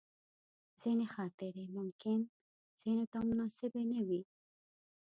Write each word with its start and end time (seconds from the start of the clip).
ځینې 0.81 1.05
خاطرې 1.15 1.65
ممکن 1.77 2.19
ځینو 2.81 3.03
ته 3.11 3.17
مناسبې 3.29 3.83
نه 3.91 3.99
وي. 4.07 4.21